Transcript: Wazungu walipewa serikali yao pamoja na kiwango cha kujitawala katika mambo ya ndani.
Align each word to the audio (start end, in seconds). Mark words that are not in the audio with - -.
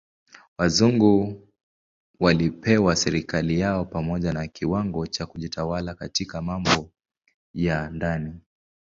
Wazungu 0.57 1.41
walipewa 2.19 2.95
serikali 2.95 3.59
yao 3.59 3.85
pamoja 3.85 4.33
na 4.33 4.47
kiwango 4.47 5.07
cha 5.07 5.25
kujitawala 5.25 5.95
katika 5.95 6.41
mambo 6.41 6.89
ya 7.53 7.89
ndani. 7.89 8.33